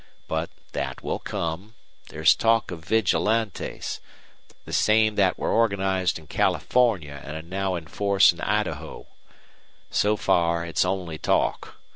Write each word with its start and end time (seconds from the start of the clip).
But 0.27 0.49
that 0.71 1.03
will 1.03 1.19
come. 1.19 1.75
There's 2.09 2.33
talk 2.33 2.71
of 2.71 2.83
Vigilantes, 2.83 3.99
the 4.65 4.73
same 4.73 5.15
hat 5.17 5.37
were 5.37 5.51
organized 5.51 6.17
in 6.17 6.25
California 6.25 7.21
and 7.23 7.37
are 7.37 7.43
now 7.47 7.75
in 7.75 7.85
force 7.85 8.33
in 8.33 8.41
Idaho. 8.41 9.05
So 9.91 10.17
far 10.17 10.65
it's 10.65 10.85
only 10.85 11.19
talk. 11.19 11.75